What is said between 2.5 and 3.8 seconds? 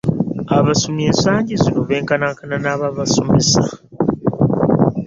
n'ababasomesa.